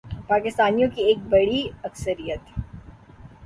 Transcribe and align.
پاکستانیوں 0.27 0.89
کی 0.95 1.01
ایک 1.03 1.17
بڑی 1.29 1.61
اکثریت 1.83 2.41